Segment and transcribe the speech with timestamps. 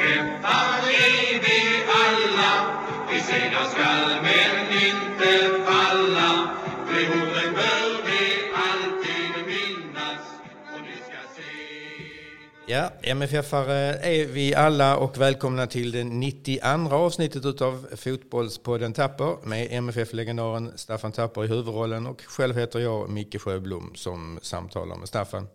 [0.00, 2.52] MFF är vi alla.
[3.10, 6.50] Vi segrar skall men inte falla.
[6.88, 10.22] De orden bör vi alltid minnas.
[10.74, 12.72] Och ni ska se.
[12.72, 19.68] Ja, MFF-are är vi alla och välkomna till det 92 avsnittet av Fotbollspodden Tapper med
[19.70, 25.46] MFF-legendaren Staffan Tapper i huvudrollen och själv heter jag Micke Sjöblom som samtalar med Staffan.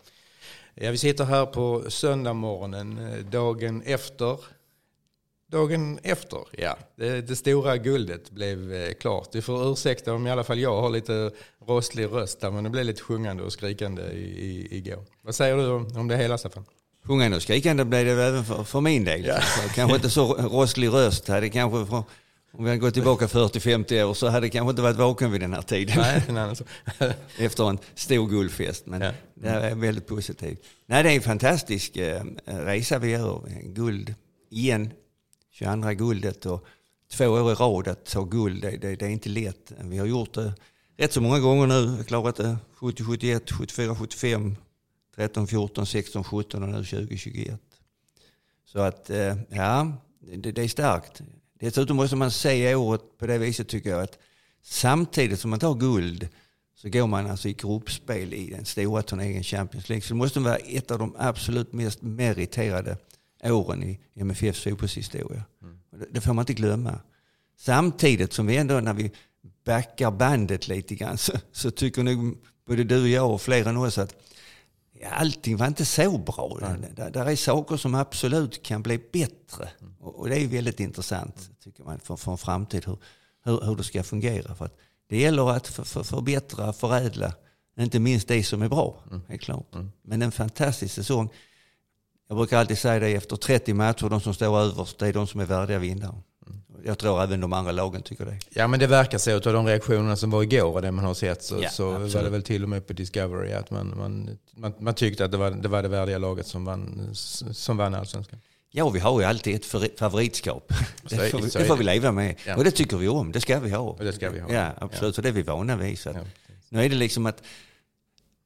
[0.76, 4.40] Ja, vi sitter här på söndagmorgonen, eh, dagen efter
[5.52, 6.78] Dagen efter, ja.
[6.96, 9.32] Det, det stora guldet blev eh, klart.
[9.32, 11.32] Du får ursäkta om i alla fall jag har lite
[11.68, 15.04] rostlig röst där, men det blev lite sjungande och skrikande i, i, igår.
[15.22, 16.66] Vad säger du om, om det hela, Staffan?
[17.04, 19.26] Sjungande och skrikande blev det även för, för min del.
[19.26, 19.40] Ja.
[19.76, 21.28] Kanske inte så rostlig röst.
[21.28, 22.04] Hade kanske för,
[22.58, 25.42] om vi hade gått tillbaka 40-50 år så hade jag kanske inte varit vaken vid
[25.42, 26.24] den här tiden.
[26.28, 27.14] Nej.
[27.38, 28.86] Efter en stor guldfest.
[28.86, 29.12] Men Ja.
[29.34, 30.64] det är väldigt positivt.
[30.86, 33.42] Nej, det är en fantastisk eh, resa vi gör.
[33.64, 34.16] Guld
[34.50, 34.92] igen.
[35.52, 36.66] 22 guldet och
[37.12, 38.62] två år i rad att ta guld.
[38.62, 39.72] Det, det, det är inte lätt.
[39.82, 40.54] Vi har gjort det
[40.98, 41.82] rätt så många gånger nu.
[41.88, 44.56] Vi har klarat det 70, 71, 74, 75,
[45.16, 47.60] 13, 14, 16, 17 och nu 20, 21.
[48.66, 49.92] Så att, eh, ja,
[50.38, 51.22] det, det är starkt.
[51.60, 54.20] Dessutom måste man se året på det viset tycker jag att
[54.64, 56.28] samtidigt som man tar guld
[56.76, 60.02] så går man alltså i gruppspel i den stora turneringen Champions League.
[60.02, 62.98] Så det måste vara ett av de absolut mest meriterade
[63.44, 65.44] åren i MFFs fotbollshistoria.
[65.92, 67.00] Och Det, får man inte glömma.
[67.58, 69.12] Samtidigt som vi ändå när vi
[69.66, 73.78] backar bandet lite grann så, så tycker nog både du och jag och fler än
[73.78, 74.16] oss att
[75.12, 76.58] allting var inte så bra.
[76.96, 79.70] Där, där är saker som absolut kan bli bättre.
[80.00, 82.98] Och, och det är väldigt intressant tycker man för, för en framtid hur,
[83.44, 84.56] hur, hur det ska fungera.
[84.56, 84.70] För
[85.10, 87.34] det gäller att för, för, förbättra, förädla,
[87.80, 89.04] inte minst det som är bra.
[89.28, 89.76] Helt klart.
[90.02, 91.30] Men en fantastisk säsong.
[92.28, 95.28] Jag brukar alltid säga det efter 30 matcher, de som står överst, det är de
[95.28, 96.16] som är värdiga vinnare.
[96.86, 98.40] Jag tror även de andra lagen tycker det.
[98.50, 101.14] Ja, men det verkar så av de reaktionerna som var igår och det man har
[101.14, 104.38] sett så, Ja, så var det väl till och med på Discovery att man, man,
[104.56, 107.96] man, man tyckte att det var, det var det värdiga laget som vann, som vann
[107.96, 108.40] allsvenskan.
[108.72, 109.66] Ja, vi har ju alltid ett
[110.00, 110.74] favoritskap.
[111.06, 112.36] Så Det får, vi, det får vi leva med.
[112.46, 112.56] Ja.
[112.56, 113.80] Och det tycker vi om, det ska vi ha.
[113.80, 114.54] Och det ska vi ha.
[114.54, 115.16] Ja, absolut.
[115.16, 116.00] Så det är vi vana vid.
[116.00, 116.20] Så Ja.
[116.70, 117.44] Nu är det liksom att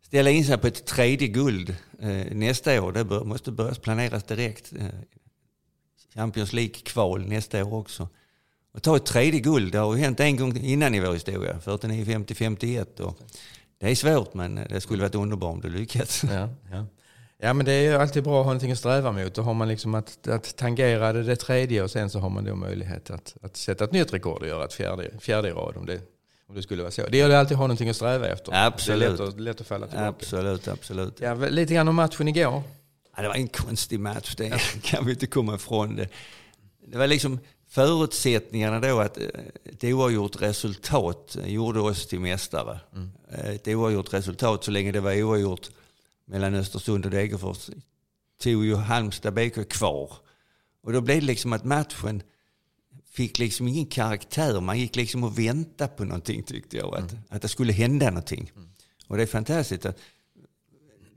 [0.06, 2.92] ställa in sig på ett tredje guld eh, nästa år.
[2.92, 4.74] Det bör, måste börja planeras direkt.
[4.80, 4.86] Eh,
[6.14, 8.10] Champions League-kval nästa år också.
[8.74, 11.60] Och ta ett tredje guld, det har ju hänt en gång innan i vår historia.
[11.60, 13.00] 49, 50, 51.
[13.00, 13.20] Och
[13.80, 16.24] det är svårt men det skulle varit underbart om det lyckats.
[16.24, 16.86] Ja, ja.
[17.38, 19.34] ja, men det är ju alltid bra att ha någonting att sträva mot.
[19.34, 22.44] Då har man liksom att, att tangera det, det tredje och sen så har man
[22.44, 25.78] då möjlighet att, att sätta ett nytt rekord och göra ett fjärde, fjärde i rad
[25.78, 26.02] om det,
[26.48, 27.08] om det skulle vara så.
[27.08, 28.66] Det gäller alltid att ha någonting att sträva efter.
[28.66, 29.00] Absolut.
[29.00, 30.08] Det är lätt att, lätt att falla tillbaka.
[30.08, 31.22] Absolut, absolut.
[31.22, 32.64] Ja, lite grann om matchen igår.
[33.20, 34.50] Ja, det var en konstig match, det
[34.84, 35.96] kan vi inte komma ifrån.
[35.96, 36.10] Det,
[36.88, 39.26] det var liksom förutsättningarna då att eh,
[39.66, 42.80] ett oavgjort resultat gjorde oss till mästare.
[43.32, 45.70] Eh, Ett oavgjort resultat så länge det var oavgjort
[46.26, 47.70] mellan Östersund och Degerfors
[48.42, 50.14] tog ju Halmstad BK kvar.
[50.84, 52.24] Och då blev det liksom att matchen
[53.12, 54.62] fick liksom ingen karaktär.
[54.62, 56.96] Man gick liksom och väntade på någonting tyckte jag.
[56.96, 58.52] Att, att det skulle hända någonting.
[59.08, 59.86] Och det är fantastiskt.
[59.86, 59.98] Att,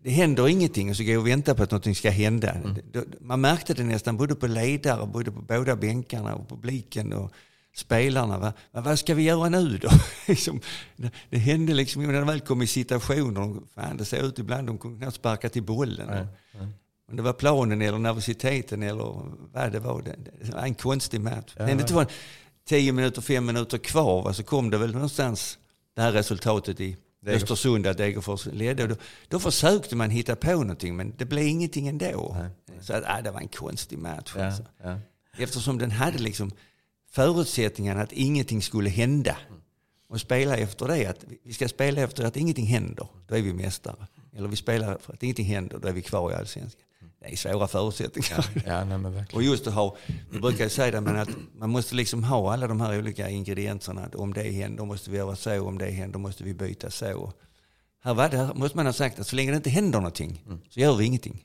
[0.02, 2.54] det händer ingenting och så går jag och väntar på att någonting ska hända.
[2.92, 7.32] Det- Man märkte det nästan både på ledare, både på båda bänkarna och publiken och
[7.76, 8.38] spelarna.
[8.38, 8.52] Va?
[8.72, 9.88] Va, vad ska vi göra nu då?
[10.28, 10.60] Liksom,
[11.30, 14.78] det, hände liksom, när de väl kom i situationer, fan det ser ut ibland, de
[14.78, 16.06] kunde knappt sparka till bollen.
[16.10, 16.26] Nej,
[17.10, 20.02] Om det var planen eller nervositeten eller vad det var.
[20.02, 21.52] Det, var en konstig match.
[21.56, 22.06] Ja, det inte var
[22.68, 25.58] tio minuter, fem minuter kvar, va, så kom det väl någonstans
[25.96, 27.42] det här resultatet i Degerfors.
[27.42, 28.86] Östersund att Degerfors ledde.
[28.86, 28.96] Då,
[29.28, 32.36] då försökte man hitta på någonting men det blev ingenting ändå.
[32.80, 34.32] Så att, ah, det var en konstig match.
[34.36, 34.64] Ja, Alltså.
[34.82, 34.98] ja.
[35.38, 36.50] Eftersom den hade liksom
[37.10, 39.36] förutsättningarna att ingenting skulle hända.
[40.08, 43.42] Och spela efter det, att vi- vi ska spela efter att ingenting händer, då är
[43.42, 44.06] vi mästare.
[44.36, 46.82] Eller vi spelar för att ingenting händer, då är vi kvar i allsvenskan.
[47.22, 48.46] Det är svåra förutsättningar.
[48.66, 49.24] ja nej.
[49.32, 49.96] Och just att ha,
[50.30, 51.28] vi brukar säga det, men att
[51.58, 54.04] man måste liksom ha alla de här olika ingredienserna.
[54.04, 57.32] Att om det händer måste vi göra så, om det händer måste vi byta så.
[58.04, 60.42] Här, var det, här måste man ha sagt att så länge det inte händer någonting
[60.70, 61.44] så gör vi ingenting.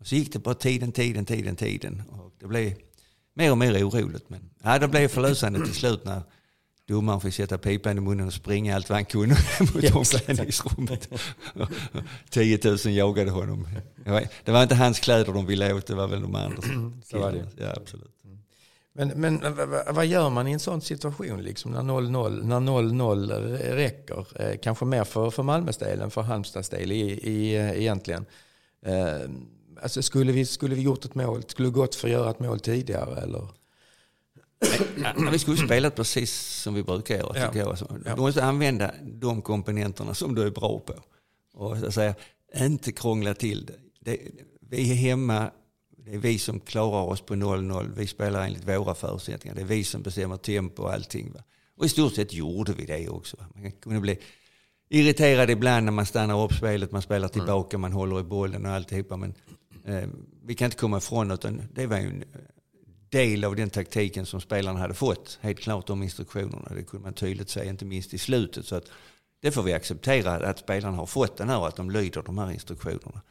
[0.00, 2.02] Och så gick det bara tiden, tiden, tiden, tiden.
[2.10, 2.74] Och det blev
[3.34, 4.30] mer och mer oroligt.
[4.30, 6.22] Men ja, det blev förlösande till slut när
[6.92, 11.08] domaren fick sätta pipan i munnen och springa allt vad han kunde mot omklädningsrummet.
[12.30, 13.68] 10 000 jagade honom.
[14.44, 16.62] Det var, inte hans kläder de ville åt, det var väl de andra.
[17.04, 17.46] Så var det.
[17.56, 18.08] Ja, absolut.
[18.94, 19.40] Men, men
[19.90, 24.26] vad- gör man i en sån situation liksom, när 0-0 när 0-0 räcker?
[24.34, 28.24] Eh, kanske mer för, för Malmös del än för Halmstads del i, i, eh, egentligen.
[28.86, 29.30] Eh,
[29.82, 32.60] Alltså skulle vi, skulle vi gjort ett mål, skulle gått för att göra ett mål
[32.60, 33.48] tidigare eller?
[34.96, 36.32] Ja, vi skulle spela precis
[36.62, 37.38] som vi brukar göra.
[37.38, 37.50] Ja.
[37.54, 37.68] jag.
[37.68, 37.98] Alltså.
[38.16, 40.94] Du måste använda de komponenterna som du är bra på.
[41.54, 42.14] Och så att säga,
[42.56, 43.76] inte krångla till det.
[44.00, 44.18] det.
[44.60, 45.50] Vi är hemma,
[45.96, 47.92] det är vi som klarar oss på 0-0.
[47.96, 49.54] Vi spelar enligt våra förutsättningar.
[49.54, 51.32] Det är vi som bestämmer tempo och allting.
[51.32, 51.42] Va?
[51.76, 53.36] Och i stort sett gjorde vi det också.
[53.36, 53.44] Va?
[53.54, 54.18] Man kunde bli
[54.88, 58.72] irriterad ibland när man stannar upp spelet, man spelar tillbaka, man håller i bollen och
[58.72, 59.16] alltihopa.
[59.16, 59.34] Men
[59.84, 60.08] eh,
[60.44, 62.24] vi kan inte komma ifrån utan det var ju en
[63.12, 65.38] del av den taktiken som spelarna hade fått.
[65.40, 66.72] Helt klart de instruktionerna.
[66.74, 68.66] Det kunde man tydligt säga, inte minst i slutet.
[68.66, 68.90] Så att
[69.40, 72.38] det får vi acceptera att spelarna har fått den här och att de lyder de
[72.38, 73.22] här instruktionerna.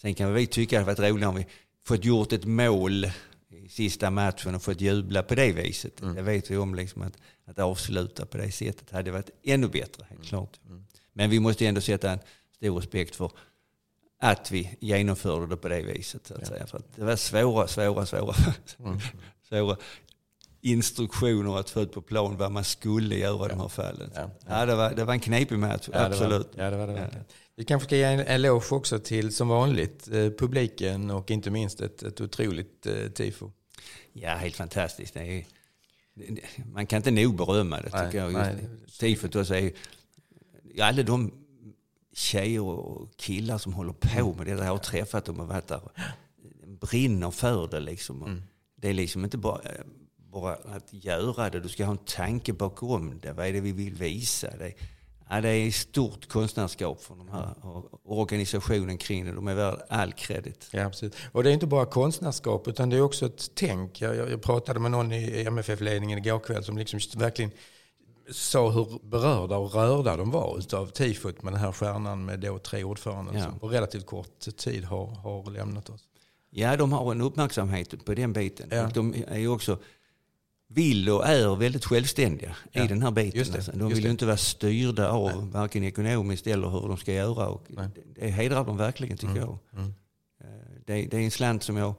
[0.00, 1.46] Sen kan vi tycka att det varit roligare om vi
[1.84, 3.04] fått gjort ett mål
[3.48, 5.96] i sista matchen och fått jubla på det viset.
[5.96, 10.06] Det vet vi om liksom att, att avsluta på det sättet hade varit ännu bättre,
[10.10, 10.60] helt klart.
[11.12, 12.18] Men vi måste ändå sätta en
[12.56, 13.30] stor respekt för
[14.20, 16.26] att vi genomförde det på det viset.
[16.26, 16.66] Så att säga.
[16.66, 18.34] För att det var svåra, svåra, svåra,
[19.48, 19.76] svåra
[20.60, 24.10] instruktioner att få ut på plan vad man skulle göra i de här fallen.
[24.14, 24.30] Ja.
[24.48, 26.48] Ja, det, var, det var en knepig match, absolut.
[26.54, 26.92] Ja, det var det.
[26.92, 27.24] verkligen.
[27.56, 31.80] Vi kanske ska ge en eloge också till, som vanligt, eh, publiken och inte minst
[31.80, 33.50] ett, ett otroligt eh, tifo.
[34.12, 35.14] Ja, helt fantastiskt.
[35.14, 35.44] Det är,
[36.14, 36.40] det-
[36.72, 38.32] man kan inte nog berömma det Nej, tycker jag.
[38.32, 38.54] nej.
[38.82, 39.72] Just Tifot också är ju-
[40.82, 41.32] alla de
[42.16, 44.64] tjejer och killar som håller på med det där.
[44.64, 45.80] Jag har träffat dem och varit där.
[46.80, 48.22] Brinner för det liksom.
[48.22, 48.28] Och
[48.76, 49.60] Det är liksom inte bara,
[50.32, 51.60] bara att göra det.
[51.60, 53.32] Du ska ha en tanke bakom det.
[53.32, 54.56] Vad är det vi vill visa?
[54.56, 54.72] Det,
[55.30, 59.32] ja, det är stort konstnärskap från de här och organisationen kring det.
[59.32, 60.68] De är värda all kredit.
[60.70, 61.16] Ja, absolut.
[61.32, 64.00] Och det är inte bara konstnärskap utan det är också ett tänk.
[64.00, 67.50] Jag, jag, jag pratade med någon i MFF-ledningen igår kväll som liksom verkligen
[68.32, 72.58] sa hur berörda och rörda de var utav tifot med den här stjärnan med då
[72.58, 73.44] tre ordföranden Ja.
[73.44, 76.00] som på relativt kort tid har, har lämnat oss.
[76.50, 78.68] Ja, de har en uppmärksamhet på den biten.
[78.70, 78.86] Ja.
[78.86, 79.78] Och de är också,
[80.68, 83.38] vill och är väldigt självständiga Ja, i den här biten.
[83.38, 83.72] just det, alltså.
[83.72, 87.48] De vill ju inte vara styrda av varken ekonomiskt eller hur de ska göra.
[87.48, 87.88] Och Nej.
[88.14, 89.58] det, hedrar dem verkligen tycker jag.
[89.72, 89.94] mm.
[90.40, 90.46] Eh,
[90.86, 91.94] Det, det är en slant som jag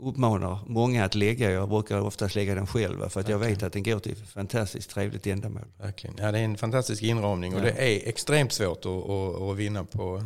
[0.00, 1.50] uppmanar många att lägga.
[1.50, 4.28] Jag brukar oftast lägga den själv för att jag vet att den går till ett
[4.28, 5.62] fantastiskt trevligt ändamål.
[5.78, 6.16] Verkligen.
[6.18, 7.64] Ja, det är en fantastisk inramning och Ja.
[7.64, 10.24] det är extremt svårt att, att, att vinna på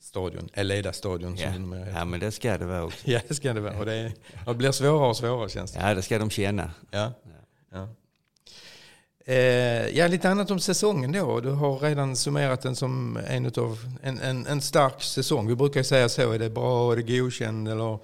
[0.00, 1.52] stadion, Eleda stadion som Ja.
[1.52, 1.98] det numera heter.
[1.98, 2.98] ja, men det ska det vara också.
[3.10, 3.78] Ja, det ska det vara.
[3.78, 4.12] Och det, är,
[4.46, 5.80] det blir svårare och svårare känns det.
[5.80, 6.70] Ja, det ska de känna.
[6.90, 7.12] Ja.
[7.72, 7.88] Ja.
[9.26, 11.40] Eh, ja, lite annat om säsongen då.
[11.40, 15.46] Du har redan summerat den som en, utav, en, en, en stark säsong.
[15.48, 17.98] Vi brukar säga så, är det bra, är det godkänd eller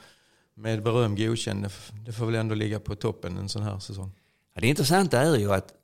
[0.59, 1.67] med beröm godkänd.
[2.07, 4.13] Det får väl ändå ligga på toppen en sån här säsong.
[4.55, 5.75] Ja, det intressanta är ju att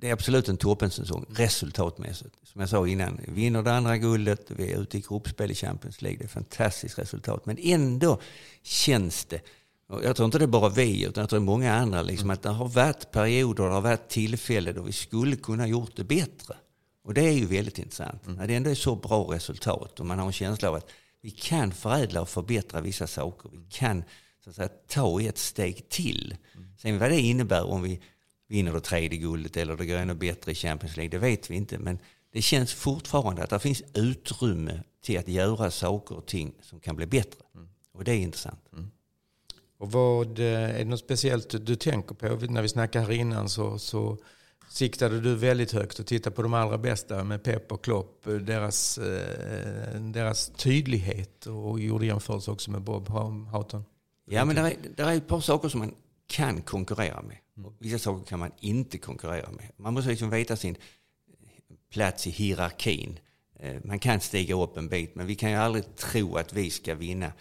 [0.00, 2.34] det är absolut en toppensäsong resultatmässigt.
[2.42, 6.02] Som jag sa innan, vinner det andra guldet, vi är ute i gruppspel i Champions
[6.02, 6.18] League.
[6.18, 7.46] Det är ett fantastiskt resultat.
[7.46, 8.20] Men ändå
[8.62, 9.40] känns det,
[9.88, 12.02] och jag tror inte det är bara vi, utan jag tror det är många andra,
[12.02, 15.96] liksom, att det har varit perioder, det har varit tillfällen då vi skulle kunna gjort
[15.96, 16.56] det bättre.
[17.04, 18.26] Och det är ju väldigt intressant.
[18.26, 20.90] När det ändå är så bra resultat och man har en känsla av att
[21.20, 23.50] vi kan förädla och förbättra vissa saker.
[23.52, 24.04] Vi kan
[24.44, 26.36] så att säga, ta ett steg till.
[26.76, 28.00] Sen vad det innebär om vi
[28.48, 31.54] vinner det tredje guldet eller det går ännu bättre i Champions League, det vet vi
[31.54, 31.78] inte.
[31.78, 31.98] Men
[32.32, 36.96] det känns fortfarande att det finns utrymme till att göra saker och ting som kan
[36.96, 37.40] bli bättre.
[37.92, 38.70] Och det är intressant.
[39.78, 42.46] Och vad, eh, är det något speciellt du tänker på?
[42.46, 44.18] När vi snackade här innan så, så
[44.68, 48.26] siktade du väldigt högt och tittade på de allra bästa med Pep och Klopp.
[48.26, 53.84] Eh, deras, eh, deras tydlighet och gjorde jämförelse också med Bob Houghton.
[54.24, 55.94] Ja, men det är, där är ett par saker som man
[56.26, 57.36] kan konkurrera med.
[57.66, 59.70] Och vissa saker kan man inte konkurrera med.
[59.76, 60.76] Man måste liksom veta sin
[61.92, 63.18] plats i hierarkin.
[63.58, 66.70] Eh, man kan stiga upp en bit, men vi kan ju aldrig tro att vi
[66.70, 67.32] ska vinna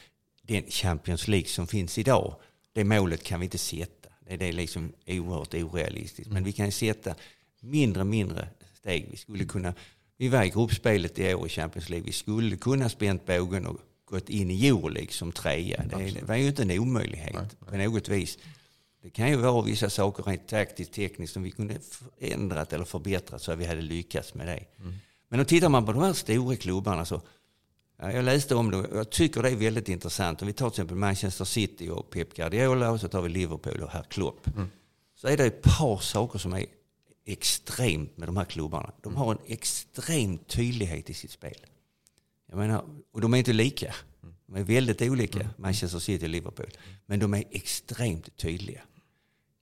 [0.41, 2.35] den Champions League som finns idag.
[2.73, 4.09] Det målet kan vi inte sätta.
[4.27, 6.31] Det är det liksom oerhört orealistiskt.
[6.31, 7.15] Men vi kan sätta
[7.61, 9.07] mindre och mindre steg.
[9.11, 9.73] Vi skulle kunna,
[10.17, 12.05] vi var i gruppspelet i år i Champions League.
[12.05, 15.83] Vi skulle kunna spänt bågen och gått in i Euroleague som trea.
[15.83, 18.37] Det, var ju inte en omöjlighet på något vis.
[19.01, 23.41] Det kan ju vara vissa saker rent taktiskt, tekniskt som vi kunde förändrat eller förbättrat
[23.41, 24.65] så att vi hade lyckats med det.
[25.29, 27.21] Men då tittar man på de här stora klubbarna så
[27.97, 30.41] Ja, jag läste om det och jag tycker det är väldigt intressant.
[30.41, 33.81] Om vi tar till exempel Manchester City och Pep Guardiola och så tar vi Liverpool
[33.81, 34.47] och herr Klopp.
[35.15, 36.65] Så är det ett par saker som är
[37.25, 38.91] extremt med de här klubbarna.
[39.01, 41.65] De har en extrem tydlighet i sitt spel.
[42.49, 43.95] Jag menar, och de är inte lika.
[44.47, 46.69] De är väldigt olika, Manchester City och Liverpool.
[47.05, 48.81] Men de är extremt tydliga.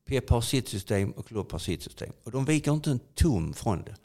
[0.06, 2.13] Pep har sitt system och Klopp har sitt system.
[2.24, 3.96] Och de viker inte en tum från det.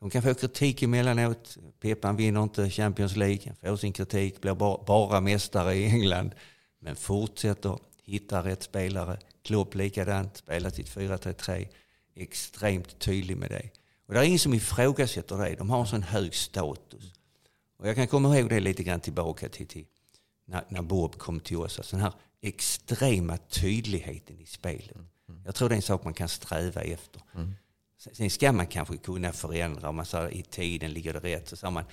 [0.00, 1.58] De kan få kritik emellanåt.
[1.80, 6.34] Peppan vinner inte Champions League, han får sin kritik, blir bara, bara mästare i England.
[6.78, 9.18] Men fortsätter hitta rätt spelare.
[9.42, 11.68] Klopp likadant, spelar sitt 4-3-3.
[12.14, 13.70] Extremt tydlig med det.
[14.06, 15.54] Och det är ingen som ifrågasätter det.
[15.54, 17.12] De har en sån hög status.
[17.78, 19.86] Och jag kan komma ihåg det lite grann tillbaka till, till
[20.46, 21.78] när, när Bob kom till oss.
[21.78, 24.96] Alltså den här extrema tydligheten i spelet.
[25.44, 27.22] Jag tror det är en sak man kan sträva efter.
[28.00, 29.88] Sen ska man kanske kunna förändra.
[29.88, 31.48] Om man säger i tiden ligger det rätt.
[31.48, 31.84] Så sa man,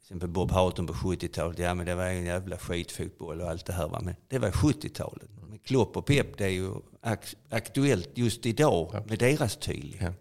[0.00, 1.58] exempel Bob Houghton på 70-talet.
[1.58, 3.88] Ja men det var en jävla skitfotboll och allt det här.
[3.88, 4.00] Va?
[4.04, 5.28] Men det var 70-talet.
[5.48, 6.70] Men Klopp och Pep det är ju
[7.02, 10.14] ak- aktuellt just idag med deras tydlighet.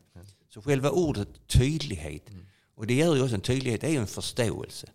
[0.54, 2.24] Så själva ordet tydlighet.
[2.76, 3.82] Och det gör ju också en tydlighet.
[3.82, 4.88] Det är ju en förståelse.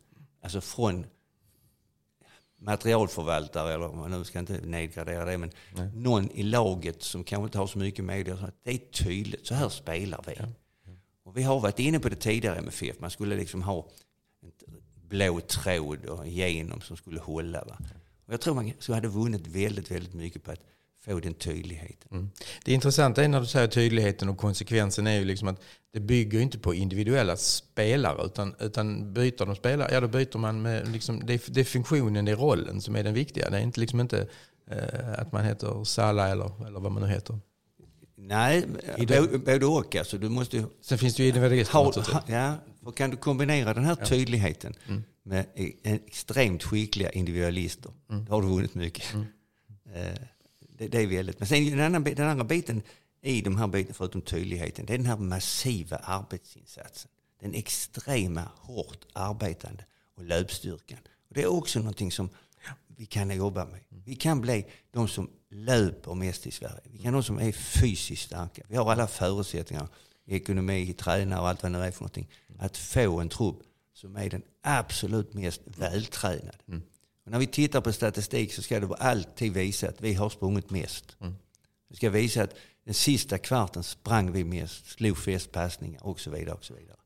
[0.43, 1.07] Alltså från
[2.65, 5.51] materialförvaltare, eller man nu ska inte nedgradera det, men
[5.95, 8.73] någon i laget som kanske inte har så mycket med det.
[8.73, 10.35] är tydligt, så här spelar vi.
[11.25, 13.89] Och vi har varit inne på det tidigare med FIF, man skulle liksom ha
[14.43, 14.53] en
[15.09, 17.65] blå tråd och igenom som skulle hålla.
[17.65, 17.79] Va?
[18.27, 20.61] Och jag tror man så hade vunnit väldigt, väldigt mycket på att
[21.05, 22.09] få den tydligheten.
[22.11, 22.31] Mm.
[22.65, 25.61] Det intressanta är när du säger tydligheten och konsekvensen är ju liksom att
[25.93, 30.63] det bygger inte på individuella spelare utan, utan byter de spelare, ja då byter man
[30.63, 33.51] med, liksom, det, är, det är funktionen, det är rollen som är den viktiga.
[33.51, 34.29] Det är inte, liksom inte
[34.71, 37.39] eh, att man heter Salah eller, eller vad man nu heter.
[38.17, 38.67] Nej,
[39.47, 39.97] både och.
[39.97, 43.85] Alltså, du måste Sen finns det ju individualister ha, ja, och kan du kombinera den
[43.85, 44.75] här tydligheten
[45.23, 47.93] med e- extremt skickliga individualister,
[48.27, 49.05] då har du vunnit mycket.
[49.95, 50.19] Eh,
[50.79, 51.39] det, det är väldigt.
[51.39, 52.83] Men sen den andra, den andra biten
[53.23, 57.11] i de här biten, förutom tydligheten, det är den här massiva arbetsinsatsen.
[57.41, 59.85] Den extrema, hårt arbetande
[60.17, 60.99] och löpstyrkan.
[61.29, 62.29] Och det är också någonting som
[62.97, 63.81] vi kan jobba med.
[63.89, 66.81] Vi kan bli de som löper mest i Sverige.
[66.85, 68.63] Vi kan de som är fysiskt starka.
[68.69, 69.89] Vi har alla förutsättningar,
[70.27, 72.29] ekonomi, tränare och allt vad det nu är för någonting,
[72.59, 73.57] att få en trupp
[73.95, 76.59] som är den absolut mest vältränade.
[76.69, 76.83] Mm.
[77.25, 80.71] Och när vi tittar på statistik så ska det alltid visa att vi har sprungit
[80.71, 81.17] mest.
[81.89, 82.55] Det ska visa att
[82.85, 86.55] den sista kvarten sprang vi mest, slog flest passningar och så vidare.
[86.55, 86.97] Och så vidare.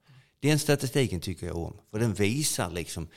[0.41, 1.77] Den statistiken tycker jag om.
[1.91, 3.09] För den visar liksom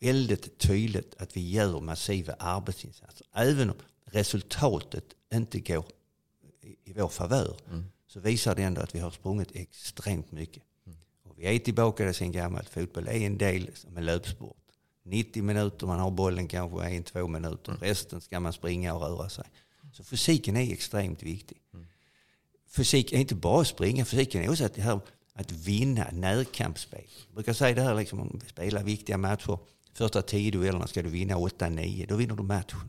[0.00, 3.26] väldigt tydligt att vi gör massiva arbetsinsatser.
[3.34, 5.84] Även om resultatet inte går
[6.84, 7.56] i, vår favör
[8.06, 10.62] så visar det ändå att vi har sprungit extremt mycket.
[11.22, 12.68] Och vi är tillbaka där sen gammalt.
[12.68, 14.63] Fotboll är en del som en löpsport.
[15.04, 17.76] 90 minuter, man har bollen kanske en, två minuter.
[17.80, 19.44] Resten ska man springa och röra sig.
[19.92, 21.58] Så fysiken är extremt viktig.
[22.68, 25.00] Fysik är inte bara att springa, fysiken är också att, här,
[25.32, 27.04] att vinna närkampsspel.
[27.26, 29.58] Jag brukar säga det här liksom, om vi spelar viktiga matcher.
[29.92, 32.88] Första tio duellerna ska du vinna 8-9, då vinner du matchen.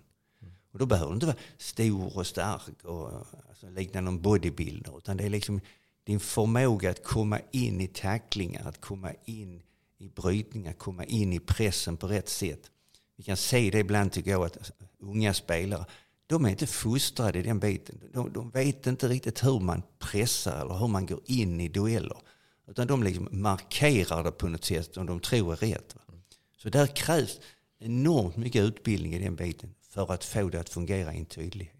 [0.71, 3.11] Och då behöver du inte vara stor och stark och
[3.49, 4.97] alltså, likna någon bodybuilder.
[4.97, 5.61] Utan det är liksom
[6.03, 9.61] din förmåga att komma in i tacklingar, att komma in
[9.97, 12.71] i brytningar, komma in i pressen på rätt sätt.
[13.15, 15.85] Vi kan se det ibland tycker jag att unga spelare,
[16.27, 18.01] de är inte fostrade i den biten.
[18.13, 22.17] De, de vet inte riktigt hur man pressar eller hur man går in i dueller.
[22.67, 25.95] Utan de liksom markerar det på något sätt som de tror är rätt.
[25.95, 26.01] Va?
[26.57, 27.39] Så där krävs
[27.79, 31.75] enormt mycket utbildning i den biten för att få det att fungera i en tydlighet.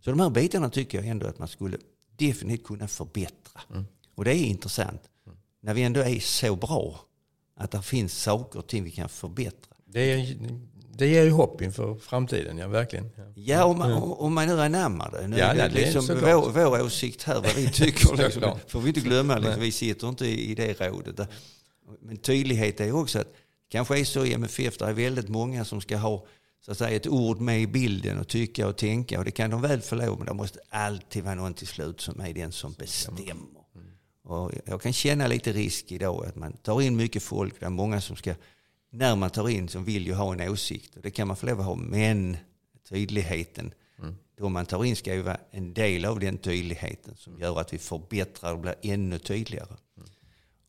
[0.00, 1.78] Så de här bitarna tycker jag ändå att man skulle
[2.16, 3.60] definitivt kunna förbättra.
[4.14, 5.02] Och det är intressant.
[5.60, 7.00] När vi ändå är så bra
[7.58, 9.74] att det finns saker och ting vi kan förbättra.
[9.86, 10.36] Det, är,
[10.92, 13.10] det ger ju hopp inför framtiden, ja verkligen.
[13.16, 13.22] Ja.
[13.34, 15.28] Ja, om man, om man nu anammar det.
[15.28, 18.16] Nu Ja, är det det är liksom vår, vår åsikt här, vad vi tycker.
[18.24, 21.28] liksom, får vi inte glömma, liksom, vi sitter inte i det rådet.
[22.02, 23.34] Men tydlighet är också att
[23.68, 26.26] kanske är så i MFF, det är väldigt många som ska ha
[26.64, 29.18] så att säga, ett ord med i bilden och tycka och tänka.
[29.18, 32.00] Och det kan de väl få lov, men det måste alltid vara någon till slut
[32.00, 33.57] som är den som bestämmer.
[34.28, 37.60] Och jag kan känna lite risk idag att man tar in mycket folk.
[37.60, 38.34] Det är många som ska,
[38.90, 40.96] när man tar in, som vill ju ha en åsikt.
[40.96, 41.74] Och det kan man få lov att ha.
[41.74, 42.36] Men
[42.88, 43.72] tydligheten,
[44.38, 47.72] då man tar in ska ju vara en del av den tydligheten som gör att
[47.72, 49.76] vi förbättrar och blir ännu tydligare.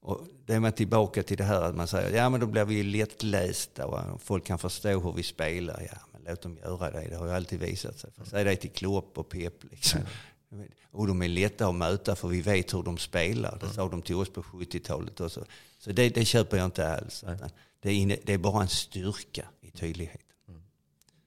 [0.01, 2.65] Och då är man tillbaka till det här att man säger ja men då blir
[2.65, 5.87] vi lättlästa och folk kan förstå hur vi spelar.
[5.91, 8.09] Ja men låt dem göra det, det har ju alltid visat sig.
[8.25, 10.01] Säg det till Klopp och Pep liksom.
[10.91, 13.57] Och de är lätta att möta för vi vet hur de spelar.
[13.61, 15.45] Det sa de till oss på 70-talet också.
[15.77, 17.23] Så det, det köper jag inte alls.
[17.79, 20.21] Det är, inne, det är bara en styrka i tydlighet.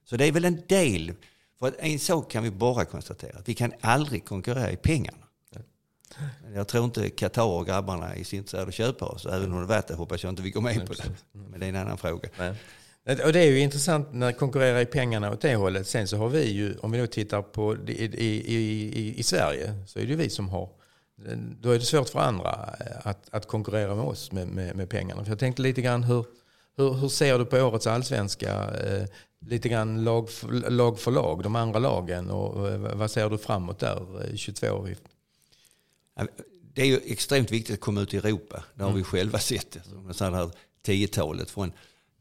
[0.05, 1.13] Så det är väl en del.
[1.59, 3.41] För att en sak kan vi bara konstatera.
[3.45, 5.17] Vi kan aldrig konkurrera i pengarna.
[6.53, 9.25] Jag tror inte Qatar och grabbarna är intresserade av att köpa oss.
[9.25, 11.09] Även om det varit det hoppas jag inte vi går med på det.
[11.31, 12.29] Men det är en annan fråga.
[12.37, 12.55] Nej.
[13.05, 15.87] Och det är ju intressant när det konkurrerar i pengarna åt det hållet.
[15.87, 19.73] Sen så har vi ju, om vi då tittar på i, i, i, i Sverige,
[19.87, 20.69] så är det ju vi som har
[21.61, 24.89] då är det svårt för andra eh, att, att konkurrera med oss med, med, med
[24.89, 25.23] pengarna.
[25.23, 26.25] För jag tänkte lite grann hur,
[26.77, 28.69] hur, hur ser du på årets allsvenska?
[28.71, 29.05] Eh,
[29.45, 33.37] lite grann lag för, lag för lag, de andra lagen och eh, vad ser du
[33.37, 34.87] framåt där, eh, 22?
[36.73, 38.63] Det är ju extremt viktigt att komma ut i Europa.
[38.73, 39.77] Det har vi själva sett.
[40.11, 40.51] Som det här
[40.85, 41.49] 10-talet.
[41.49, 41.71] Från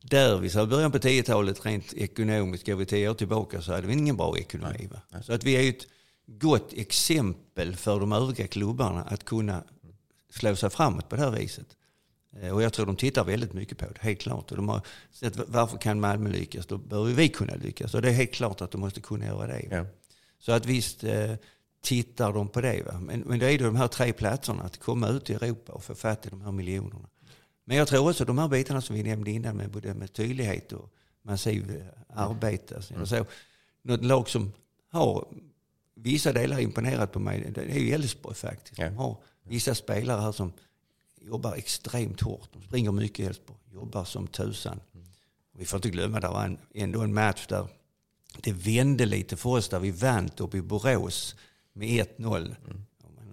[0.02, 3.86] där vi sa början på 10-talet rent ekonomiskt, går vi tio år tillbaka så hade
[3.86, 4.88] vi ingen bra ekonomi.
[4.92, 5.20] Va?
[5.22, 5.86] Så att vi är ju ett
[6.26, 9.64] gott exempel för de övriga klubbarna att kunna
[10.30, 11.66] slå sig framåt på det här viset.
[12.40, 14.50] Eh, Och jag tror de tittar väldigt mycket på det, helt klart.
[14.50, 14.80] Och de har
[15.10, 16.66] sett varför kan Malmö lyckas?
[16.66, 17.94] Då bör vi kunna lyckas.
[17.94, 19.66] Och det är helt klart att de måste kunna göra det.
[19.70, 19.86] Ja.
[20.38, 21.34] Så att visst eh,
[21.82, 22.82] tittar de på det.
[22.82, 23.00] Va?
[23.00, 25.84] Men, men det är ju de här tre platserna, att komma ut i Europa och
[25.84, 27.08] få fatt i de här miljonerna.
[27.64, 30.72] Men jag tror också de här bitarna som vi nämnde innan med både med tydlighet
[30.72, 30.92] och
[31.22, 32.76] massiv eh, arbete.
[32.76, 33.26] Alltså, jag så,
[33.82, 34.52] något lag som
[34.90, 35.28] har
[35.94, 38.78] vissa delar imponerat på mig, det är ju Elfsborg faktiskt.
[38.78, 38.84] Ja.
[38.84, 40.52] De har vissa spelare här som
[41.20, 42.48] jobbar extremt hårt.
[42.52, 44.80] De springer mycket i Elfsborg, jobbar som tusan.
[45.58, 47.68] Vi får inte glömma, det var en, ändå en match där
[48.40, 51.34] det vände lite för oss där vi vann uppe i Borås
[51.72, 52.54] med 1-0.
[52.70, 52.86] Om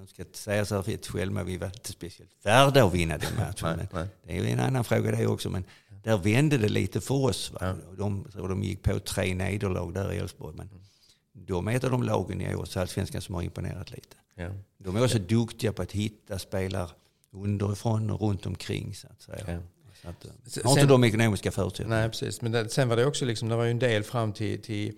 [0.09, 3.77] ska säga så här fritt själva, vi var inte speciellt värda att vinna den matchen.
[3.77, 5.49] Nej, men det är ju en annan fråga det också.
[5.49, 5.63] Men
[6.03, 7.51] där vände det lite för oss.
[7.51, 7.75] Va?
[7.89, 10.55] Och De, de gick på tre nederlag där i Elfsborg.
[10.57, 10.69] Men
[11.33, 14.15] de är ett av de lagen i årets allsvenskan som har imponerat lite.
[14.35, 14.49] Ja.
[14.77, 16.89] De är också duktiga på att hitta spelare
[17.31, 19.61] underifrån och runt omkring så att säga.
[20.03, 20.09] Ja.
[20.09, 22.01] Att, eh, Sen- har inte de ekonomiska förutsättningarna.
[22.01, 22.41] Nej, precis.
[22.41, 24.93] Men det, sen var det också liksom, det var ju en del fram till, till,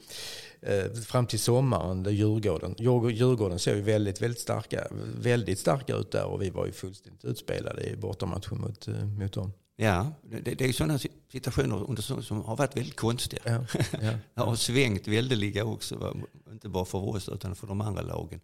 [0.61, 4.87] eh, fram till sommaren där Djurgården, Djurgården, såg ju väldigt, väldigt starka,
[5.21, 9.33] väldigt starka ut där och vi var ju fullständigt utspelade i bortamatchen mot, eh, mot
[9.33, 9.53] dem.
[9.75, 10.99] Ja, det, det är ju sådana
[11.31, 13.41] situationer under, som har varit väldigt konstiga.
[13.45, 13.65] Ja,
[14.01, 14.11] ja.
[14.33, 16.13] Det har svängt väldeliga också, va?
[16.51, 18.39] inte bara för oss utan för de andra lagen.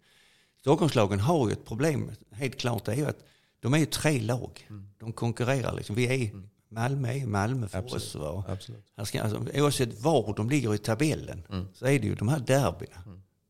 [0.60, 3.24] Stockholmslagen har ju ett problem, helt klart, det är ju att
[3.60, 4.68] de är ju tre lag.
[4.98, 5.96] De konkurrerar liksom.
[5.96, 6.30] Vi är,
[6.68, 8.02] Malmö är Malmö för Absolut.
[8.02, 8.14] oss.
[8.14, 8.44] Va?
[8.48, 8.84] Absolut.
[9.04, 11.42] Ska, alltså, oavsett var de ligger i tabellen
[11.74, 13.04] så är det ju de här derbyna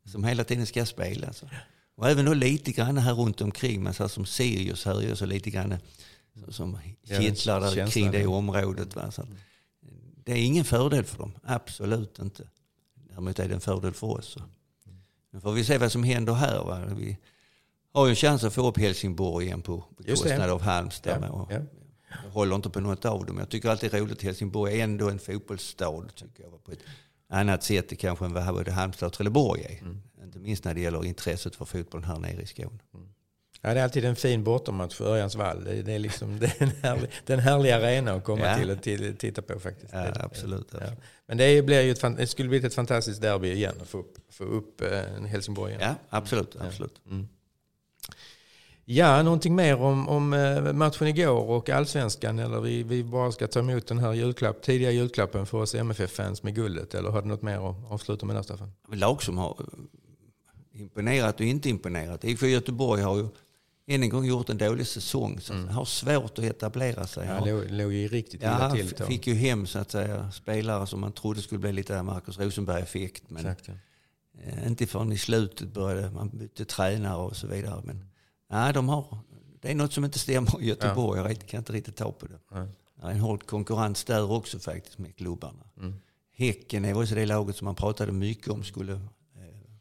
[0.05, 1.45] som hela tiden ska spelas.
[1.97, 5.27] Och även då lite grann här runt omkring, men så här som Sirius här så
[5.27, 5.75] lite grann
[6.49, 8.97] som kittlar där känslan, kring det området.
[8.97, 9.11] Va?
[9.11, 9.27] Så
[10.25, 12.49] det är ingen fördel för dem, absolut inte.
[12.95, 14.37] Däremot är det en fördel för oss.
[15.31, 16.65] Nu får vi se vad som händer här.
[16.65, 16.85] Va?
[16.97, 17.19] Vi
[17.99, 21.19] har ju en chans att få upp Helsingborg igen på bekostnad av Halmstad.
[21.23, 21.59] Ja, Och ja.
[22.25, 23.39] Jag håller inte på något av dem.
[23.39, 24.23] Jag tycker alltid det är roligt.
[24.23, 26.65] Helsingborg är ändå en fotbollsstad tycker jag.
[26.65, 26.79] På ett
[27.31, 29.83] annat sätt kanske än vad både Halmstad och Trelleborg är.
[29.83, 30.01] Mm.
[30.25, 32.79] Inte minst när det gäller intresset för fotbollen här nere i Skåne.
[33.61, 35.65] Ja, det är alltid en fin bortamatch för Örjans vall.
[35.65, 38.25] Det är, det är liksom det är en härlig, det är en härlig arena att
[38.25, 38.57] komma Ja.
[38.59, 39.93] till och till, titta på faktiskt.
[39.93, 40.69] Ja, Det absolut.
[40.73, 40.87] Ja.
[41.27, 44.17] Men det, blir ju ett, det skulle bli ett fantastiskt derby igen att få upp,
[44.31, 45.83] få upp eh, Helsingborg igen.
[45.89, 46.57] Ja, absolut.
[46.61, 47.01] absolut.
[48.91, 53.47] Ja, någonting mer om, om eh, matchen igår och allsvenskan eller vi, vi bara ska
[53.47, 57.29] ta emot den här julklapp, tidiga julklappen för oss MFF-fans med guldet eller har du
[57.29, 58.73] något mer att avsluta med där Staffan?
[58.93, 62.25] Lag som har eh, imponerat och inte imponerat.
[62.25, 63.29] IFK Göteborg har ju
[63.91, 65.41] än en gång gjort en dålig säsong.
[65.41, 67.27] Så har svårt att etablera sig.
[67.27, 68.91] Ja, Har- låg, låg ju riktigt illa Ja, till.
[68.91, 69.07] tag.
[69.07, 73.23] fick ju hem så att säga spelare som man trodde skulle bli lite Marcus Rosenberg-effekt.
[73.29, 73.75] Men Exakt, ja.
[74.43, 77.83] eh, inte förrän i slutet började man bytte tränare och så vidare.
[77.85, 78.05] Men
[78.51, 79.19] nej, de har,
[79.61, 81.19] det är något som inte stämmer i Göteborg.
[81.21, 82.39] Jag vet- kan inte riktigt ta på det.
[82.51, 82.69] Nej.
[83.01, 85.65] Det är en hård konkurrens där också faktiskt med klubbarna.
[85.77, 85.95] Mm.
[86.37, 89.01] Häcken är också det laget som man pratade mycket om skulle, eh,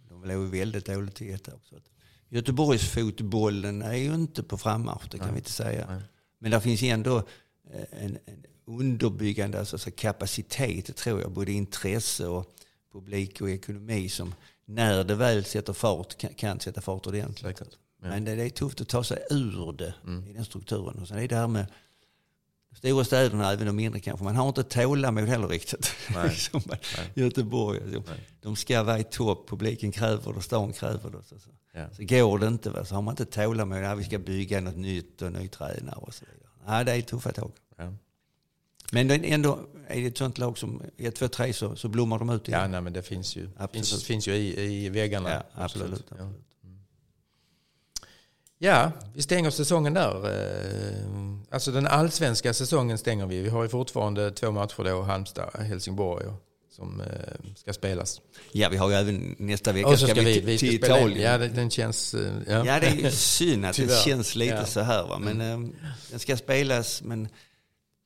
[0.10, 1.60] de låg väldigt dåligt till ett år.
[1.70, 1.84] Så att
[2.30, 5.86] Göteborgs fotbollen är ju inte på frammarsch, det kan vi inte säga.
[5.90, 6.02] Nej.
[6.40, 12.28] Men det finns ändå eh, en, en underbyggande alltså, så kapacitet, tror jag, både intresse
[12.28, 12.54] och
[12.92, 14.34] publik och ekonomi som
[14.66, 17.58] när det väl sätter fart kan, kan sätta fart ordentligt.
[17.58, 17.78] Säkert.
[18.02, 18.08] Ja.
[18.08, 20.28] Men det, det är tufft att ta sig ur det Mm.
[20.28, 21.00] i den strukturen.
[21.02, 21.66] Och sen är det här med
[22.76, 25.92] stora städerna, även de mindre kanske, man har inte tålamod heller riktigt.
[26.14, 26.36] Nej.
[26.36, 26.80] Som Nej.
[27.14, 27.82] Göteborg.
[27.84, 28.14] alltså.
[28.42, 31.24] De ska vara i topp, publiken kräver det, stan kräver det.
[31.24, 31.50] Så, så.
[31.74, 31.86] Ja.
[31.94, 32.86] så går det inte, va?
[32.86, 36.14] så har man inte tålamod, ja, vi ska bygga något nytt och ny tränare och
[36.14, 36.78] så vidare.
[36.78, 37.52] Ja, det är tuffa tag.
[37.78, 37.94] Ja.
[38.92, 42.30] Men ändå är det ett sånt lag som 1, 2, 3 så, så blommar de
[42.30, 42.62] ut igen.
[42.62, 43.88] Ja, nej, men det finns ju, Absolut.
[43.90, 45.30] finns, finns ju i, i väggarna.
[45.30, 45.88] Ja, absolut.
[45.94, 46.12] Absolut.
[46.20, 46.32] Ja,
[49.14, 50.16] vi stänger säsongen där.
[50.26, 51.08] Eh,
[51.50, 53.42] Alltså den allsvenska säsongen stänger vi.
[53.42, 56.26] Vi har ju fortfarande två matcher då, Halmstad, Helsingborg,
[56.76, 57.08] som eh,
[57.56, 58.22] ska spelas.
[58.52, 60.76] Ja, vi har ju även nästa vecka Och så ska vi, vi ska till.
[60.76, 61.32] Italien.
[61.32, 62.14] Ja, det- den känns...
[62.14, 64.66] eh, Ja, Ja, det är synd att det känns lite Ja.
[64.66, 65.04] så här.
[65.08, 65.20] Va?
[65.20, 65.70] Men eh,
[66.12, 67.28] den ska spelas, men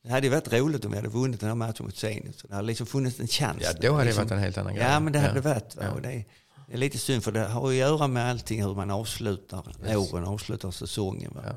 [0.04, 2.42] det hade ju varit roligt om vi hade vunnit den här matchen mot Zenit.
[2.48, 3.58] Det hade liksom funnits en chans.
[3.62, 4.84] Ja, då hade det liksom, varit en helt annan grej.
[4.90, 5.34] Ja, men det hade Ja.
[5.34, 5.76] det varit.
[5.76, 5.82] Va?
[5.84, 5.90] Ja.
[5.90, 6.24] Och det,
[6.72, 10.12] Det är lite synd för det har att göra med allting hur man avslutar Yes.
[10.12, 11.32] åren, avslutar säsongen.
[11.44, 11.52] Ja.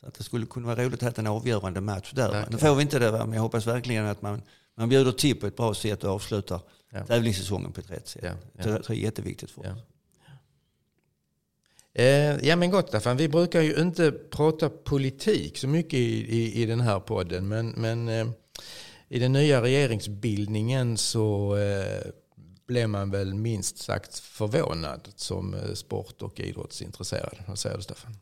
[0.00, 2.22] Så att det skulle kunna vara roligt att ha en avgörande match där.
[2.30, 2.52] Verkligen.
[2.52, 3.26] Nu får vi inte det, va?
[3.26, 4.42] men jag hoppas verkligen att man,
[4.74, 6.60] man bjuder till på ett bra sätt och avslutar
[6.92, 7.06] Ja.
[7.06, 8.22] tävlingssäsongen på ett rätt sätt.
[8.24, 8.36] Ja, ja.
[8.56, 9.66] Det tror jag är jätteviktigt för oss.
[9.68, 9.74] Ja.
[12.02, 16.62] Eh, ja men gott Staffan, vi brukar ju inte prata politik så mycket i, i,
[16.62, 17.48] i den här podden.
[17.48, 18.28] Men, men eh,
[19.08, 22.10] i den nya regeringsbildningen så eh,
[22.70, 27.42] blev man väl minst sagt förvånad som eh, sport och idrottsintresserad.
[27.46, 28.16] Vad säger du Staffan?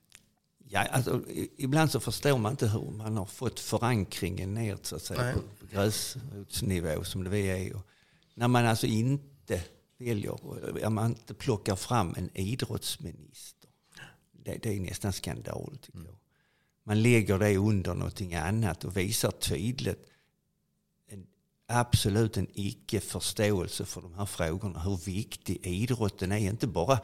[0.69, 1.23] Ja, alltså,
[1.57, 5.35] ibland så förstår man inte hur man har fått förankringen ner så att säga, Nej.
[5.35, 7.77] på, gräsrotsnivå som det vi är.
[7.77, 7.87] Och
[8.35, 9.63] när man alltså inte
[9.99, 10.39] väljer,
[10.81, 13.71] ja, man inte plockar fram en idrottsminister.
[14.33, 16.17] Det, det är nästan skandal tycker jag.
[16.85, 20.09] Man lägger det under någonting annat och visar tydligt
[21.69, 24.81] absolut en icke-förståelse för de här frågorna.
[24.81, 26.39] Hur viktig idrotten är.
[26.39, 27.01] Inte bara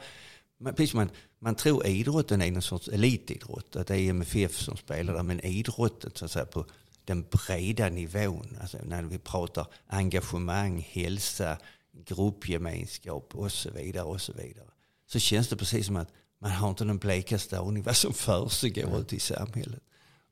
[0.57, 4.77] man, precis man, man tror idrotten är någon sorts elitidrott, att det är MFF som
[4.77, 6.65] spelar där, men idrotten så att säga, på
[7.05, 11.57] den breda nivån, alltså när vi pratar engagemang, hälsa,
[12.05, 14.03] gruppgemenskap och så vidare.
[14.03, 14.67] och Så vidare.
[15.07, 18.99] Så känns det precis som att man har inte den blekaste aning vad som försiggår
[18.99, 19.83] ute i samhället.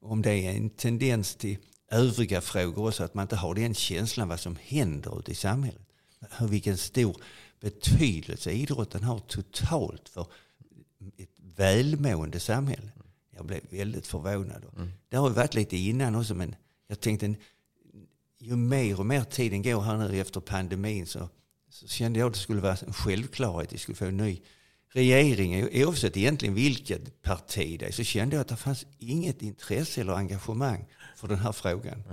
[0.01, 1.57] Om det är en tendens till
[1.93, 5.81] övriga frågor också, att man inte har den känslan vad som händer ute i samhället.
[6.39, 7.17] Vilken stor
[7.59, 10.27] betydelse idrotten har totalt för
[11.17, 12.91] ett välmående samhälle.
[13.35, 14.65] Jag blev väldigt förvånad.
[15.09, 16.55] Det har ju varit lite innan också, men
[16.87, 17.35] jag tänkte
[18.39, 21.29] ju mer och mer tiden går här nu efter pandemin så,
[21.69, 24.41] så kände jag att det skulle vara en självklarhet vi skulle få en ny
[24.93, 25.83] regering.
[25.85, 30.13] Oavsett egentligen vilket parti det är så kände jag att det fanns inget intresse eller
[30.13, 32.03] engagemang för den här frågan.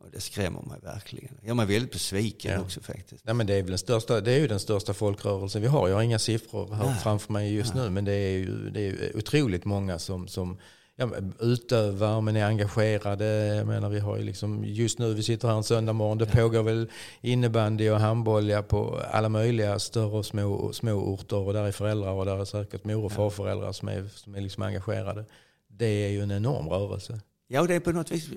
[0.00, 1.34] Och det skrämmer mig verkligen.
[1.42, 2.60] Jag är väldigt besviken Ja.
[2.60, 3.24] också faktiskt.
[3.24, 5.88] Nej, men det, är väl den största, det är ju den största folkrörelsen vi har.
[5.88, 6.94] Jag har inga siffror här Nej.
[7.02, 7.90] framför mig just nu.
[7.90, 10.58] Men det är ju det är otroligt många som, som
[11.00, 11.10] ja,
[11.40, 13.24] utövar men är engagerade.
[13.56, 16.18] Jag menar, vi har ju liksom, just nu, vi sitter här en söndag morgon.
[16.18, 21.36] Det pågår väl innebandy och handboll ja, på alla möjliga större och små, små orter.
[21.36, 24.40] Och där är föräldrar och där är säkert mor och farföräldrar som är, som är
[24.40, 25.24] liksom engagerade.
[25.68, 27.20] Det är ju en enorm rörelse.
[27.48, 28.28] Ja, det är på något vis...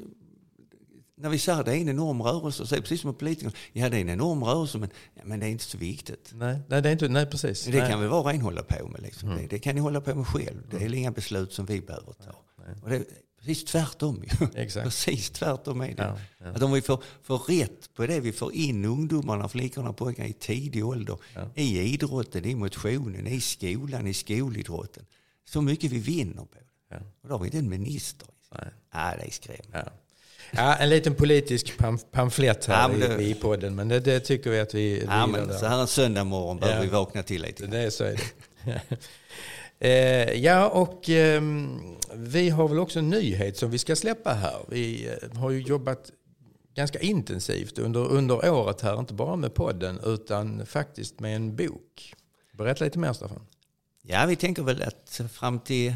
[1.15, 3.19] När vi säger att det är en enorm rörelse så är det precis som med
[3.19, 3.53] politikerna.
[3.73, 6.31] Ja, det är en enorm rörelse men, ja, men det är inte så viktigt.
[6.33, 7.65] Nej, nej, det är inte, nej precis.
[7.65, 7.79] Det nej.
[7.79, 7.91] Mm.
[7.91, 9.01] kan väl var och en hålla på med.
[9.01, 9.29] Liksom.
[9.29, 10.63] Det, det kan ni hålla på med själv.
[10.71, 12.31] Det är inga beslut som vi behöver ta.
[12.83, 13.05] Och det är
[13.39, 14.23] precis tvärtom.
[14.55, 14.83] Exakt.
[14.85, 15.93] Precis tvärtom är det.
[16.03, 16.45] Ja, ja.
[16.47, 20.27] Att om vi får, får rätt på det, vi får in ungdomarna, flickorna och pojkarna
[20.29, 21.17] i tidig ålder.
[21.55, 25.05] I idrotten, i motionen, i skolan, i skolidrotten.
[25.49, 26.95] Så mycket vi vinner på det.
[26.95, 26.97] Ja.
[27.21, 28.27] Och då har vi inte en minister.
[28.51, 28.67] Nej.
[28.93, 29.67] Ja, det är skrämmande.
[29.85, 29.91] Ja.
[30.55, 33.75] Ja, en liten politisk pam pamflett här Ja, det- i, i podden.
[33.75, 35.57] Men det, det tycker vi att vi Ja, men där.
[35.57, 36.83] så här en söndag morgon behöver Ja.
[36.83, 37.67] vi vakna till lite.
[37.67, 38.11] Det är så är
[38.65, 38.81] det.
[39.83, 41.41] eh, ja, och eh,
[42.15, 44.65] vi har väl också en nyhet som vi ska släppa här.
[44.69, 46.11] Vi eh, har ju jobbat
[46.75, 48.99] ganska intensivt under, under året här.
[48.99, 52.13] Inte bara med podden utan faktiskt med en bok.
[52.57, 53.45] Berätta lite mer Staffan.
[54.01, 55.95] Ja, vi tänker väl att fram till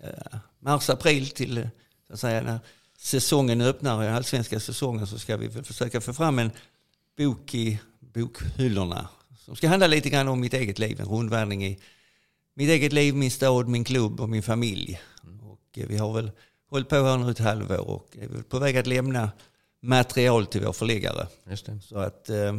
[0.00, 1.68] eh, mars, april till eh,
[2.06, 2.58] så att säga, när
[2.98, 6.50] säsongen öppnar, den allsvenska säsongen, så ska vi försöka få fram en
[7.16, 9.08] bok i bokhyllorna
[9.44, 11.78] som ska handla lite grann om mitt eget liv, en rundvandring i
[12.56, 15.00] mitt eget liv, min stad, min klubb och min familj.
[15.42, 16.30] Och eh, vi har väl
[16.70, 19.30] hållit på här nu ett halvår och är väl på väg att lämna
[19.82, 21.26] material till vår förläggare.
[21.82, 22.56] Så att eh,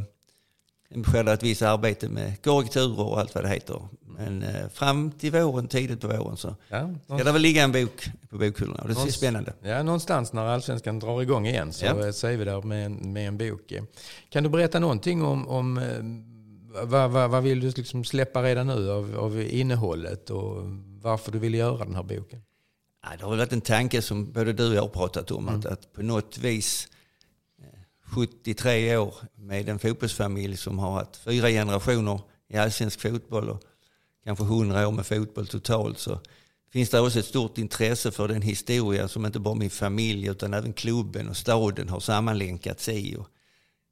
[1.04, 3.88] sker ett visst arbete med korrekturer och allt vad det heter.
[4.02, 7.72] Men eh, fram till våren, tidigt på våren så Ja, ska det väl ligga en
[7.72, 9.54] bok på bokhyllorna det Någonstans- spännande.
[9.62, 12.06] Ja, någonstans när allsvenskan drar igång igen så Ja.
[12.06, 12.14] ja.
[12.14, 13.74] säger vi där med en, med en bok.
[14.30, 15.84] Kan du berätta någonting om, om eh,
[16.84, 20.64] vad, vad, vad vill du liksom släppa redan nu av, av innehållet och
[21.02, 22.42] varför du vill göra den här boken?
[23.04, 25.60] Ja, det har varit en tanke som både du och jag har pratat om Mm.
[25.60, 26.88] att, att på något vis
[27.62, 33.62] eh, 73 år med en fotbollsfamilj som har haft fyra generationer i allsvensk fotboll och
[34.24, 36.20] kanske 100 år med fotboll totalt så
[36.72, 40.54] finns det också ett stort intresse för den historia som inte bara min familj utan
[40.54, 43.16] även klubben och staden har sammanlänkats i.
[43.16, 43.28] Och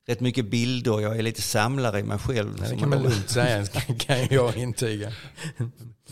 [0.08, 2.56] rätt mycket bilder, jag är lite samlare i mig själv.
[2.56, 3.66] Det kan man lugnt säga,
[4.00, 5.14] kan- jag intyga.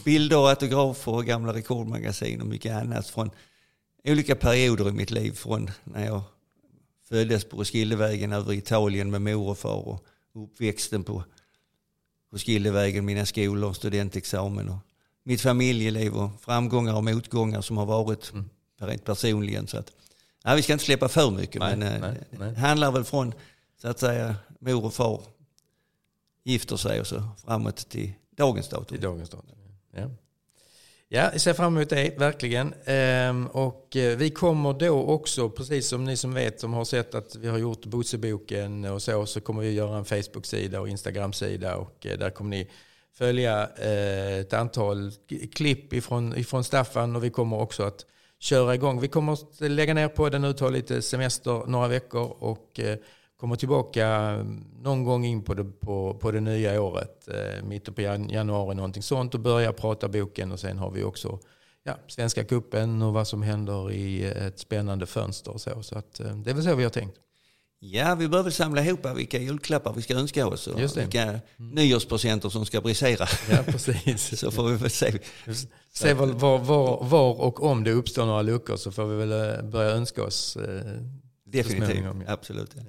[0.03, 3.29] bilder, autografer och gamla rekordmagasin och mycket annat från
[4.05, 5.31] olika perioder i mitt liv.
[5.31, 6.21] Från när jag
[7.09, 11.23] föddes på Roskildevägen över Italien med mor och far och uppväxten på
[12.33, 14.77] Roskildevägen, mina skolor, studentexamen och
[15.23, 18.31] mitt familjeliv och framgångar och motgångar som har varit
[18.81, 19.67] rent personligen.
[19.67, 19.91] Så att,
[20.43, 22.51] ja, vi ska inte släppa för mycket Nej, men eh, nej, nej.
[22.51, 23.33] det handlar väl från
[23.83, 25.21] så att säga mor och far
[26.43, 28.85] gifter sig och så framåt till dagens datum.
[28.85, 29.55] Till dagens datum.
[29.91, 30.09] Ja.
[31.07, 32.73] Ja, jag ser fram emot det, verkligen.
[32.85, 37.15] Ehm, och eh, vi kommer då också, precis som ni som vet, som har sett
[37.15, 41.75] att vi har gjort Bosseboken och så, så kommer vi göra en Facebook-sida och Instagram-sida
[41.75, 42.69] och eh, där kommer ni
[43.13, 45.11] följa eh, ett antal
[45.53, 48.05] klipp ifrån, ifrån Staffan och vi kommer också att
[48.39, 49.01] köra igång.
[49.01, 52.79] Vi kommer att lägga ner på den nu, ta lite semester några veckor och
[53.37, 54.37] kommer tillbaka
[54.81, 58.75] någon gång in på det, på, på det nya året, eh, mitten på jan, januari
[58.75, 61.39] någonting sånt och börja prata boken och sen har vi också
[61.83, 65.83] ja, Svenska kuppen och vad som händer i ett spännande fönster så.
[65.83, 67.17] Så att, eh, det är väl så vi har tänkt.
[67.85, 71.39] Ja, vi behöver samla ihop vilka julklappar vi ska önska oss och vilka Mm.
[71.57, 73.27] nyårspresenter som ska brisera.
[73.51, 74.39] Ja, precis.
[74.39, 75.19] Så får vi väl se.
[75.93, 76.27] Se var,
[76.59, 80.23] var, var, och om det uppstår några luckor så får vi väl eh, börja önska
[80.23, 80.57] oss.
[81.53, 82.33] Eh, Definitivt, småningom, ja.
[82.33, 82.71] absolut.
[82.75, 82.81] Ja.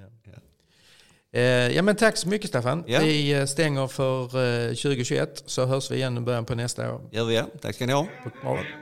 [1.32, 1.38] Ja.
[1.40, 2.84] Eh, ja, men tack så mycket Staffan.
[2.86, 3.00] Ja.
[3.00, 7.00] Vi eh, stänger för eh, 2021 så hörs vi igen i början på nästa år.
[7.10, 7.46] Gör vi ja.
[7.60, 8.06] Tack ska ni ha.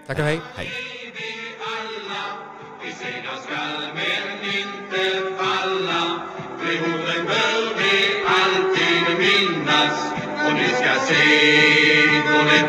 [0.06, 0.40] Tack och hej.
[0.54, 0.68] Hej.
[10.46, 11.82] och ni ska se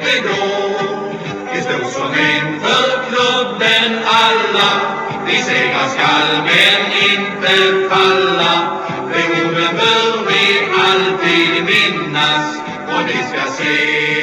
[0.05, 1.13] det går.
[1.53, 6.81] Vi står som en för klubben alla, vi segrar skall men
[7.11, 8.81] inte falla.
[9.13, 10.43] De orden bör vi
[10.89, 12.57] alltid minnas
[12.87, 14.22] och ni ska se